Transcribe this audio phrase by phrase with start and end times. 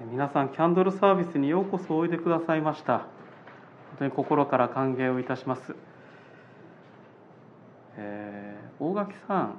[0.00, 2.98] 皆さんキャンドルサービスにようこそおいでくださいました。
[2.98, 3.06] 本
[3.98, 5.74] 当に心から歓迎をいたします、
[7.96, 9.58] えー、大垣さん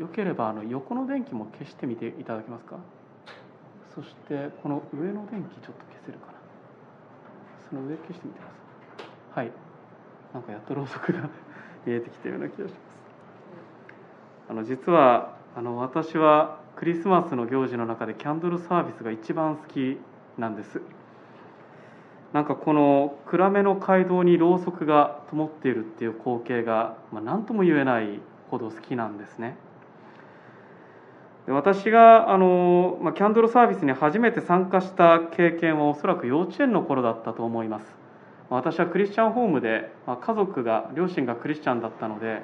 [0.00, 2.78] よければあの横の電気も消してみていただけますか？
[3.94, 6.32] そしてこの上の電気ちょっと消せるかな？
[7.68, 8.48] その上消してみてくだ
[9.34, 9.44] さい。
[9.44, 9.52] はい。
[10.32, 11.28] なんかやっとろうそくが
[11.84, 12.80] 見えてきたような気がします。
[14.48, 19.98] あの実はあの私はクリスマスの行事の中でキャンドルサービスが一番好き
[20.38, 20.80] なんです。
[22.32, 29.56] なんかこの暗めの街道にろうそくが灯っているっていう光景が、まあ、何とも言えないほど好きなんですね。
[31.46, 37.86] で私があの、まあ、キャンドルサービスに初めて参加した経験はおそらく幼稚園の頃だったと思います。
[38.50, 42.42] 私はクリスチャンホームで、まあ、家族が両親がクリスチャンだったので、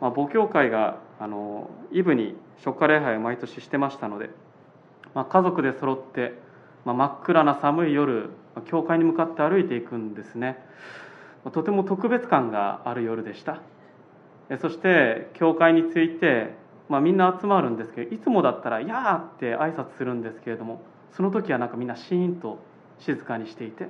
[0.00, 4.30] まあ、母教会があのイブに初夏礼拝を毎年してましたので、
[5.14, 6.34] まあ、家族で揃って、
[6.84, 8.30] まあ、真っ暗な寒い夜
[8.66, 10.58] 教会に向かって歩いていくんですね
[11.52, 13.60] とても特別感がある夜でした
[14.60, 16.56] そして教会について
[16.88, 20.80] まあ、みんな集まるんですけどいつもだったら「やー!」って挨拶するんですけれども
[21.12, 22.58] その時はなんかみんなシーンと
[22.98, 23.88] 静かにしていて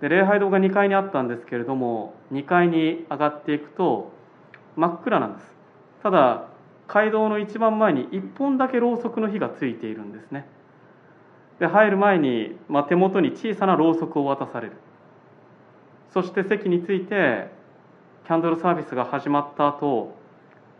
[0.00, 4.12] で礼拝堂が2階にあったんですけれども2階に上がっていくと
[4.80, 5.46] 真っ暗なんです。
[6.02, 6.48] ただ
[6.88, 10.46] 街道の一番前に1本だけろうそくの火がついているんですね。
[11.58, 14.72] で入る前に、まあ、手元に小さなろうそくを渡される。
[16.12, 17.50] そして席について
[18.26, 20.18] キャンドルサービスが始まった後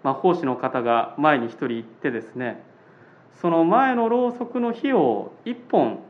[0.02, 2.62] まあ、奉仕の方が前に一人行ってですね
[3.40, 6.00] その前のろうそくの火を一本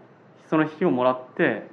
[0.48, 1.68] その火をもらって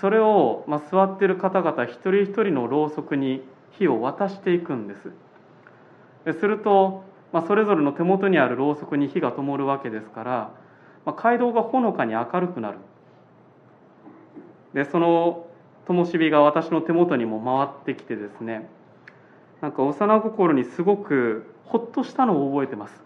[0.00, 5.10] それを、ま、座ってる方々一人一人のろうそくに火を渡していくんです。
[6.26, 10.54] すると、まあ、それぞれの手元にあるろうそくに火が灯るわけですから、
[11.04, 12.78] まあ、街道がほのかに明るくなる。
[14.74, 15.46] でその
[15.86, 17.40] 灯火が私の手元にも
[17.84, 18.68] 回ってきてですね
[19.60, 23.02] なんか幼心にすごくほっとしたのを覚えてます。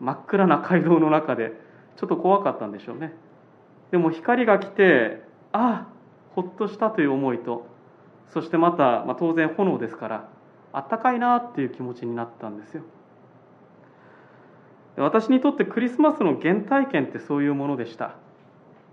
[0.00, 1.52] 真っ暗な街道の中で
[1.96, 3.12] ちょっと怖かったんでしょうね。
[3.90, 5.92] でも光が来てああ
[6.34, 7.66] ほっとしたという思いと
[8.32, 10.28] そしてまた、まあ、当然炎ですから
[10.72, 12.82] あったかいなっていう気持ちになったんですよ。
[14.96, 18.16] 私にとってクリスマスの原体験ってそういうものでした。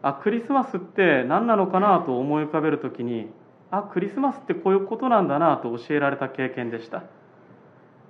[0.01, 3.28] あクリスマスって何なのかなと思い浮かべる時に
[3.69, 7.03] あクリスマスってこういうことなんだなと教えられた経験でした。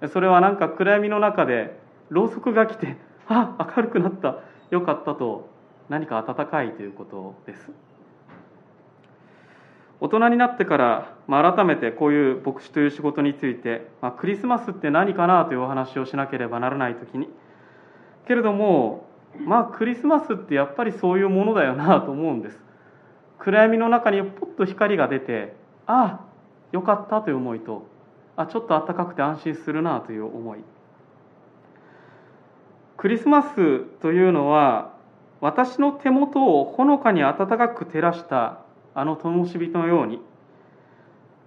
[0.07, 1.79] それはなんか暗闇の中で
[2.09, 2.95] ろうそくが来て
[3.27, 4.37] あ明るくなった。
[4.69, 5.49] よかったと
[5.89, 7.71] 何か温かいということです。
[10.01, 17.27] 大人になってから、まあ、改めてこういう牧師という仕事について、まあ、クリスマスって何かなというお話をしなければならない時に。
[18.27, 22.59] けれどもまあクリスマスってやっぱりそういうものだよなと思うんです。
[23.37, 25.55] 暗闇の中にポッと光が出て
[25.87, 26.25] ああ
[26.71, 27.87] よかったという思いと
[28.35, 30.59] あちょっと暖かくて安心するなという思い。
[32.97, 34.93] クリスマスというのは
[35.39, 38.59] 私の手元をほのかに暖かく照らした
[38.99, 40.19] あの灯火のように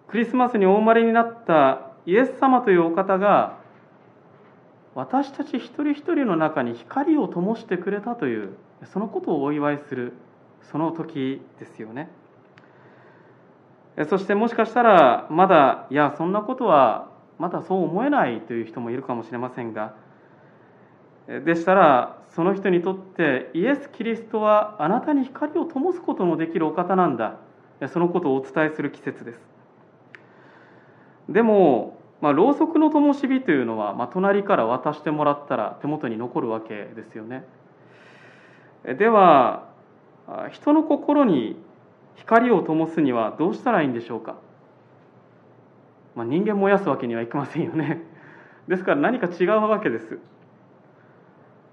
[0.08, 3.58] クリスマスにお生まれになったイエス様というお方が
[4.94, 8.54] 私たち一人一人の中に光を灯してくれたという
[8.92, 10.14] そのことをお祝いする
[10.70, 12.10] その時ですよね。
[14.08, 19.94] そしてもしかしたらまだいやそんなことはまだそう思えないという人もいるかもしれませんが
[21.26, 27.36] でしたらその人にとってイエス・キリストはあなたに光を灯すことのできるお方なんだ。
[27.88, 29.40] そのことをお伝えする季節です。
[31.28, 37.44] でも、まあ、ろうそくの灯火というのは、まあ、隣から渡してもらったら手元に残るわけですよね。
[38.84, 39.68] では
[40.50, 41.56] 人の心に
[42.16, 44.36] 光を灯すにはどうしたらいいんでしょうか、
[46.14, 48.02] まあ、人間燃やすわけにはいきませんよね。
[48.68, 50.18] ですから何か違うわけです。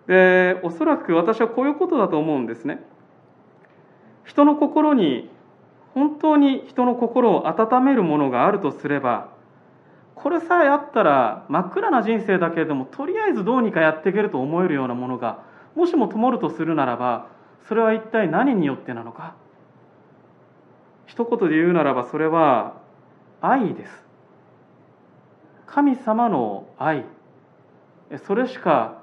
[0.09, 2.83] でおそらく私はこういうことだと思うんですね。
[4.25, 5.29] 人の心に
[5.93, 9.29] 本当に人の心を温めるものがあるとすれば
[10.15, 15.43] これさえあったら真っ暗な人生だけれどもとりあえずどうにかやっていけると思えるようなものが
[15.75, 17.27] もしも灯るとするならば
[17.67, 19.35] それは一体何によってなのか。
[21.05, 22.81] 一言で言うならばそれは
[23.41, 24.05] 愛です。
[25.67, 27.05] 神様の愛。
[28.25, 28.98] それしか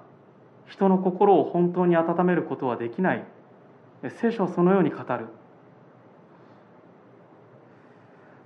[0.66, 3.24] 人の心を本当に温めることはできない。
[4.08, 5.26] 聖書はそのように語る。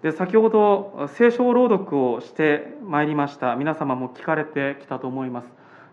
[0.03, 3.57] で先ほど聖書朗読をしてまいりました。
[3.57, 5.49] 皆様も聞かれてきたと思います。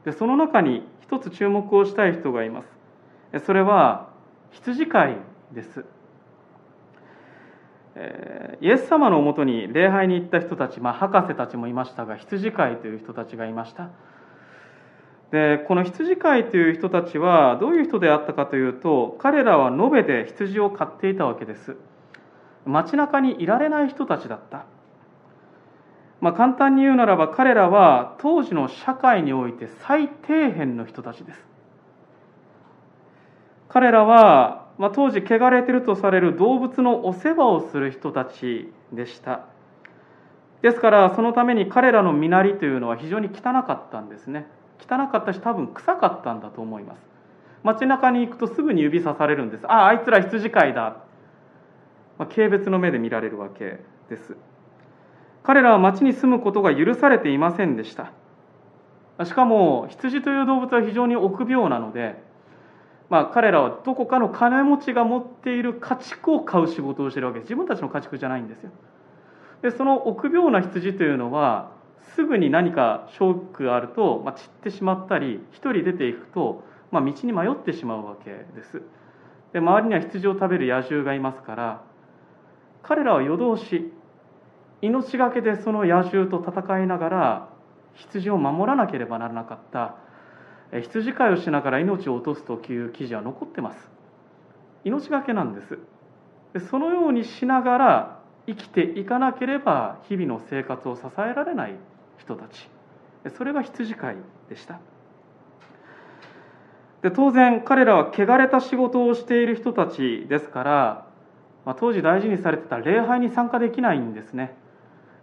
[0.05, 2.63] でその中に一つ注目をしたい人がいま
[3.33, 3.45] す。
[3.45, 4.09] それは
[4.51, 5.17] 羊飼い
[5.51, 5.85] です。
[8.61, 13.89] イエス様のもとに礼拝に行った人たち、まあ、博士たちもいましたが羊飼いという人たちがいました。
[15.31, 21.75] でこの羊飼いという人たちはどういう人であったかというと彼らは延べで羊を飼っていたわけです。
[22.65, 24.65] 街中にいられない人たちだった、
[26.19, 31.39] まあ、簡単に言うならば彼らは当時の社会において最底辺の人たちです。
[33.69, 39.41] 彼らはまあ、当時汚れてるとされる動物のお世話をする人たちでした。
[40.61, 44.47] ですからそのために彼らの身なりというのは非常に汚かったんですね。
[44.79, 46.99] 汚かったし多分臭かったんだと思います。
[47.63, 49.65] 街中に行くとすぐに指さされるんです。
[49.67, 50.97] あああいつら羊飼いだ、
[52.17, 53.79] まあ、軽蔑の目で見られるわけ
[54.09, 54.35] です。
[55.43, 58.11] 彼らは町に住むことが許されていませんでした。
[59.25, 62.27] しかも羊という動物は非常に臆病なので
[63.09, 67.39] まあ、彼らはどこかの金持ちが持っている家畜を買う仕事をしているわけ。
[67.39, 68.71] です自分たちの家畜じゃないんですよ。
[69.61, 71.71] でその臆病な羊というのは
[72.15, 78.81] すぐに何かショックがあると、まあ、散ってしまったり一人出ていくと、まあ、道に迷ってしまうわけです。
[79.53, 81.81] で周りには羊を食べる野獣がいますから
[82.83, 83.93] 彼らは夜通し
[84.81, 87.49] 命がけでその野獣と戦いながら
[87.95, 89.95] 羊を守らなければならなかった。
[90.71, 93.89] 羊飼いをしながら命を落とすという記事は残ってます。
[94.83, 95.79] 命がけなんです。
[96.53, 101.75] でそのようにしながら生きていかなければ日々の生活を支えられない。
[102.17, 102.69] 人たち。
[103.35, 104.15] それが羊飼い
[104.49, 104.79] でした。
[107.01, 111.07] で当然彼らは汚れた仕事をしている人たちですから、
[111.65, 114.55] まあ、当時大事にされてた礼拝に参加できないんですね。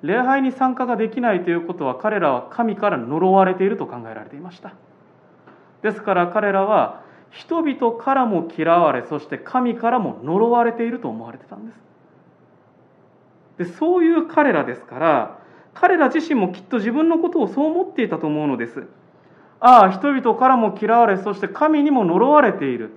[0.02, 4.74] 礼拝に参加ができないということは彼らは神から呪われていると考えられていました。
[5.82, 11.80] ですから彼らは人々からも嫌われそして神からも呪われていると思われてたんです。
[13.58, 15.43] でそういう彼らですから
[15.74, 18.86] 彼ら自身もきっと自分のことをそう思っていたと思うのです。
[19.60, 22.90] ああ人々からも嫌われそして神にも呪われている。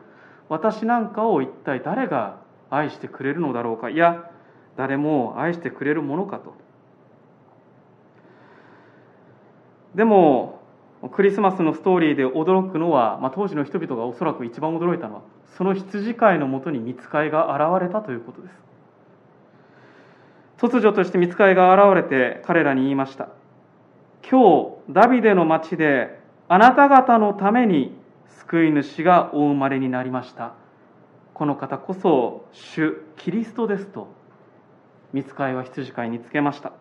[0.50, 2.38] 私なんかを一体誰が
[2.70, 3.90] 愛してくれるのだろうか。
[3.90, 4.30] いや
[4.76, 6.54] 誰も愛してくれるものかと。
[9.96, 10.62] でも
[11.12, 15.22] クリスマスのストーリーで驚くのは、まあ、当時の人々がおそらく一番驚いたのは
[15.58, 18.67] その羊飼いのもとに見つかいが現れたということです。
[20.58, 23.30] 突如として見つかいが現れて彼らに言いました
[24.30, 27.96] 今日ダビデの町であなた方のために
[28.40, 30.54] 救い主がお生まれになりました
[31.34, 34.08] この方こそ主キリストですと
[35.14, 36.74] 見つかいは羊飼いにつけました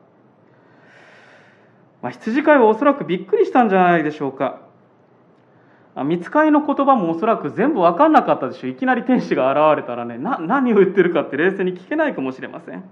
[2.02, 4.60] まあ、羊飼いはおそらくびっくりしたんじゃないでしょうか。
[6.04, 8.70] 見つかりの言葉もおそらく全部分かんなかったでしょう。
[8.70, 12.84] いきなり天使が現れたらね、 何を言ってるかって冷静に聞けないかもしれません。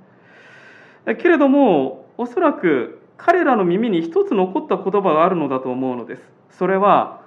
[1.07, 6.23] けれども、おそらく彼らの耳に一つ残った言葉があるのだと思うのです。
[6.51, 7.21] それは、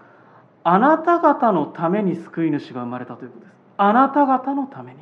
[0.64, 3.56] あなた方のために救い主が生まれたということです。
[3.78, 5.00] あなた方のために。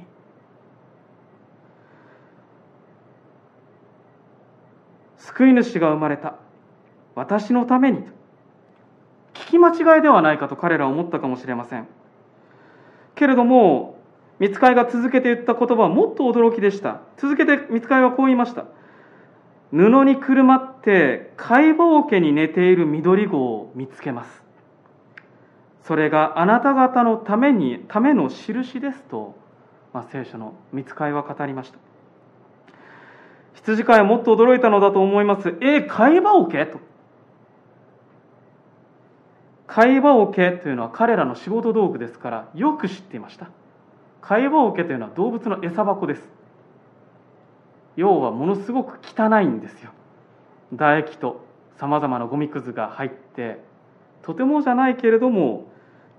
[5.17, 6.35] 救い主が生まれた。
[7.15, 8.11] 私のためにと
[9.33, 11.87] 聞き間違いではないかと彼らは思ったかもしれません
[13.15, 13.94] けれども
[14.39, 17.01] 見つかいが続けて言った言葉はもっと驚きでした。
[17.17, 18.65] 続けて見つかいはこう言いました。
[19.71, 24.43] 布にくるまって解剖家に寝ている緑子を見つけます。
[25.83, 29.35] それがあなた方のためにための印ですと、
[29.93, 31.77] まあ、聖書の見つかいは語りました。
[33.53, 35.55] 羊飼いはもっと驚いたのだと思います。
[35.61, 36.65] え解剖家？
[36.65, 36.79] と。
[39.67, 43.49] 会話桶というのは彼らの仕事道具ですからよく知っていました。
[44.27, 46.27] 会話桶というのは動物の餌箱です。
[47.95, 49.91] 要はものすごく汚いんですよ。
[50.71, 51.45] 唾液と
[51.77, 53.59] さまざまなゴミくずが入って
[54.23, 55.67] とてもじゃないけれども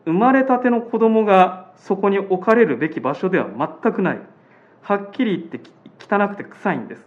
[0.04, 3.48] 生まれたての子供がそこに置かれるべき場所では
[3.82, 4.20] 全くない。
[4.82, 7.04] はっきり言って汚くて臭いんです。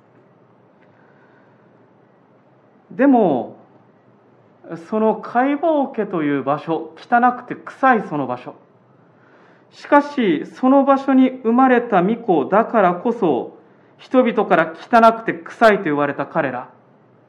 [2.92, 3.58] でも
[4.90, 8.56] その解剖家という場所汚くて臭いその場所
[9.72, 13.58] しかしその場所に生まれた巫女だからこそ
[13.98, 16.72] 人々から汚くて臭いと言われた彼ら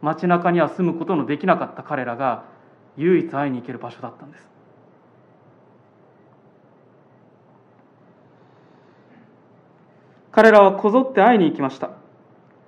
[0.00, 2.44] 街中には住むことのできなかった彼らが
[2.96, 4.48] 唯一会いに行ける場所だったんです。
[10.32, 11.90] 彼らはこぞって会いに行きました。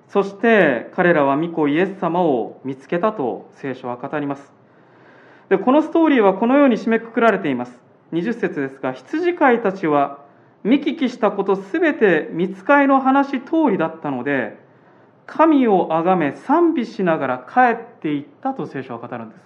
[0.09, 4.53] そして彼らは御子イエス様を見つけたと聖書は語ります。
[5.49, 7.79] でこのストーリーはこのように締めくくられています。
[8.13, 10.19] 20節ですが羊飼いたちは
[10.65, 14.57] 見聞きしたことすべて見つかいの話通りだったので
[15.27, 19.41] 神を崇め賛美しながら帰っていったと聖書は語るんです。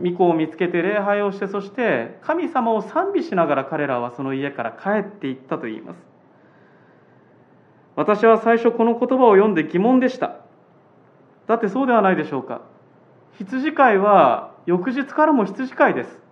[0.00, 5.98] 御子を見つけて礼拝をしてそして神様を賛美しながら彼らはその家から帰っていったと言います。
[7.96, 10.36] 私は最初この言葉を読んで疑問でした。
[11.48, 12.62] だってそうではないでしょうか。
[13.38, 16.27] 羊飼いは翌日からも羊飼いです。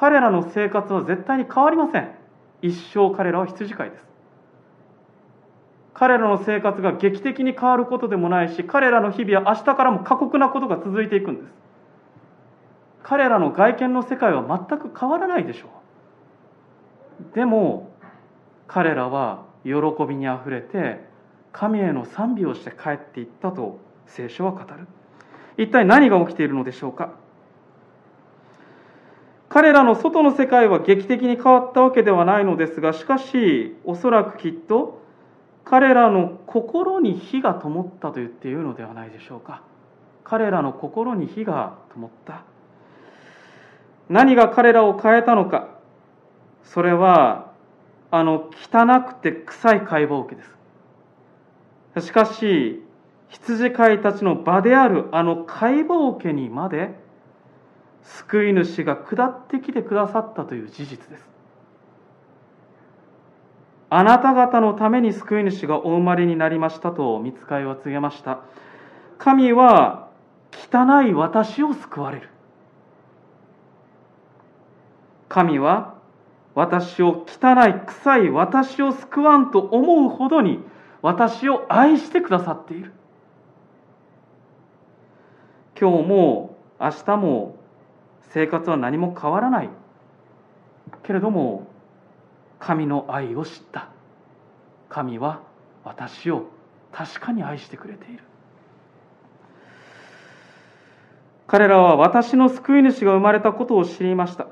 [0.00, 2.10] 彼らの生活は絶対に変わりません。
[2.62, 4.04] 一生彼らは羊飼いです。
[5.92, 11.52] 彼らの生活が劇的に変わることでもないし彼らの日々は明日からも過酷なことが続いていくんです。
[13.02, 15.66] 彼らの外見の世界は全く変わらないでしょ
[17.32, 17.34] う。
[17.34, 17.90] でも
[18.68, 19.72] 彼らは喜
[20.08, 21.04] びにあふれて
[21.52, 24.86] 神への賛美をして帰っていったと聖書は語る。
[25.58, 27.19] 一体何が起きているのでしょうか？
[29.50, 35.02] 彼らの外の世界は劇的に変わったわけではないのですがしかしおそらくきっと
[35.64, 39.62] 彼らの心に火が灯ったと言っているのではないでしょうか。
[40.22, 42.44] 彼らの心に火が灯った。
[44.08, 45.68] 何が彼らを変えたのか。
[46.62, 47.52] それは
[48.12, 50.42] あの汚くて臭い解剖器で
[51.98, 52.06] す。
[52.06, 52.84] しかし
[53.28, 56.99] 羊飼いたちの場であるあの解剖家にまで
[58.02, 61.28] 救い主が下ってきてくださったという事実です。
[63.92, 68.40] あなた方のために救い主がお生まれになりましたと見つかいは告げました。
[69.18, 70.08] 神は
[70.52, 72.28] 汚い私を救われる。
[75.28, 75.94] 神は
[76.54, 80.60] 私を汚い臭い私を救わんと思うほどに
[81.02, 82.92] 私を愛してくださっている。
[85.80, 87.59] 今日も明日も
[88.30, 89.70] 生活は何も変わらない。
[91.02, 91.66] けれども
[92.58, 93.88] 神の愛を知った。
[94.88, 95.40] 神は
[95.84, 96.46] 私を
[96.92, 98.22] 確かに愛してくれている。
[101.46, 104.46] 彼らは私の救い主が生まれたことを知りました。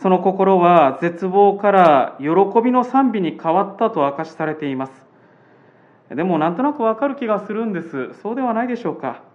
[0.00, 2.28] その心は絶望から喜
[2.62, 4.92] びの賛美に変わったと明かしされています。
[6.08, 8.14] でもなんとなくわかる気がするんです。
[8.22, 9.27] そうではないでしょうか。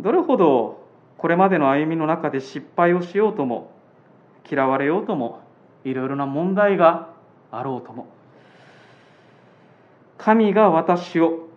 [0.00, 0.82] どれほど
[1.18, 3.70] これまでの歩みの中で失敗をしようとも
[4.50, 5.40] 嫌われようとも
[5.84, 7.10] いろいろな問題が
[7.50, 8.06] あろうとも
[10.18, 11.48] 神が私を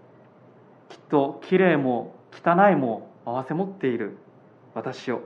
[0.90, 4.18] きっときれいも汚いも併せ持っている
[4.74, 5.22] 私を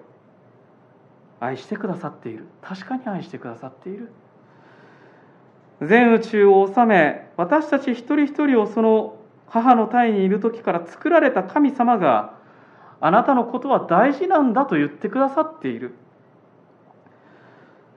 [1.40, 4.12] 愛してくださっている確かに愛してくださっている。
[5.82, 9.16] 全宇宙を治め私たち一人一人をその
[9.48, 12.38] 母の胎にいる時から作られた神様が
[13.02, 15.96] あなたのことは大事なんだと言ってくださっている。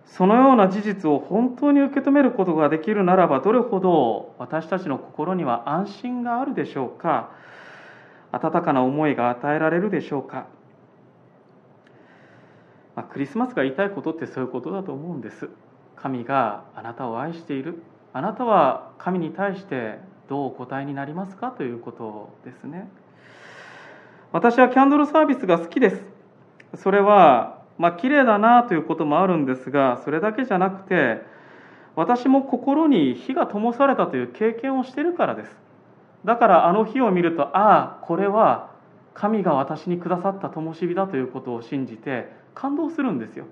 [0.05, 7.31] そのような事実を本当に受け止めることができるならばどれほど私たちの心には安心があるでしょうか。
[8.33, 10.47] 温かな思いが与えられるでしょうか、
[12.97, 15.51] まあ、クリスマスが言いたいことってそういうことだと思うんです。
[15.97, 17.83] 神があなたを愛している。
[18.15, 22.89] あなたは神に対してどうお答えになりますかということですね。
[24.33, 26.03] 私はキャンドルサービスが好きです。
[26.77, 31.21] それはまあ綺麗だなということもあるんですがそれだけじゃなくて
[31.97, 35.55] 私も心に火が灯されたという経験をしているからです。
[36.25, 38.71] だからあの火を見るとああこれは
[39.13, 43.45] 神が私にくださった灯火だということを信じて感動するんですよ。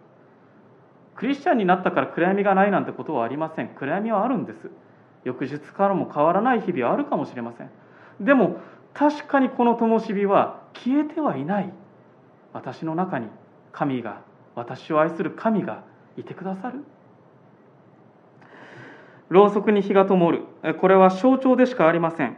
[1.14, 3.68] クリスチャンになったから暗闇がないなんてことはありません。
[3.68, 4.70] 暗闇はあるんです。
[5.24, 7.70] 翌日からも変わらない日々はあるかもしれません。
[8.18, 8.56] でも
[8.94, 11.72] 確かにこの灯火は消えてはいない
[12.52, 13.28] 私の中に
[13.72, 14.22] 神が
[14.54, 15.84] 私を愛する神が
[16.16, 16.84] いてくださる。
[19.28, 20.42] ろうそくに火が灯る。
[20.80, 22.36] これは象徴でしかありません。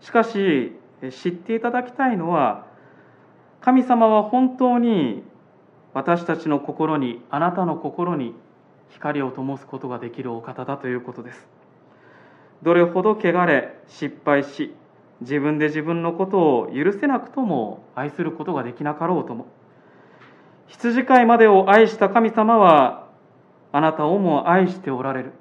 [0.00, 0.72] しかし
[1.10, 2.66] 知っていただきたいのは
[3.60, 5.24] 神様は本当に
[5.94, 8.34] 私たちの心にあなたの心に
[8.90, 11.48] 光を灯すことができるお方だということです。
[12.62, 14.74] どれほど汚れ失敗し
[15.20, 19.46] 自分で自分のことを許せなくとも愛することができなかろうとも。
[20.68, 23.08] 羊飼いまでを愛した神様は
[23.72, 25.32] あなたをも愛しておられる。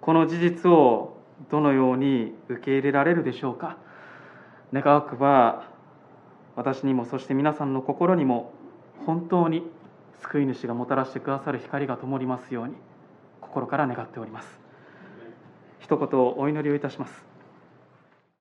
[0.00, 1.18] この事実を
[1.50, 3.76] どのように受け入れられるでしょうか。
[4.72, 5.68] 願わくば
[6.56, 8.52] 私にもそして皆さんの心にも
[9.06, 9.62] 本当に
[10.22, 12.74] 救い主がもたらしてくださる光が灯りますように
[13.40, 14.60] 心から願っております。
[15.78, 17.29] 一言お祈りをいたします。